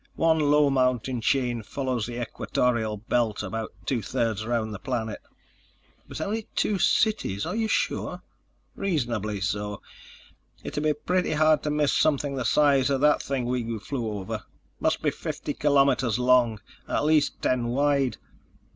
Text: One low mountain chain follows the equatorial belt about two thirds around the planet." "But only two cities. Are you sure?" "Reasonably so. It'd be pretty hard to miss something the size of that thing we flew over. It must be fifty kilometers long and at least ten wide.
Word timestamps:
One 0.15 0.39
low 0.39 0.71
mountain 0.71 1.21
chain 1.21 1.61
follows 1.61 2.07
the 2.07 2.19
equatorial 2.19 2.97
belt 2.97 3.43
about 3.43 3.71
two 3.85 4.01
thirds 4.01 4.41
around 4.41 4.71
the 4.71 4.79
planet." 4.79 5.21
"But 6.07 6.19
only 6.19 6.47
two 6.55 6.79
cities. 6.79 7.45
Are 7.45 7.55
you 7.55 7.67
sure?" 7.67 8.23
"Reasonably 8.75 9.41
so. 9.41 9.79
It'd 10.63 10.81
be 10.81 10.93
pretty 10.93 11.33
hard 11.33 11.61
to 11.61 11.69
miss 11.69 11.93
something 11.93 12.33
the 12.33 12.45
size 12.45 12.89
of 12.89 13.01
that 13.01 13.21
thing 13.21 13.45
we 13.45 13.77
flew 13.77 14.09
over. 14.19 14.37
It 14.37 14.41
must 14.79 15.03
be 15.03 15.11
fifty 15.11 15.53
kilometers 15.53 16.17
long 16.17 16.61
and 16.87 16.97
at 16.97 17.05
least 17.05 17.39
ten 17.39 17.67
wide. 17.67 18.17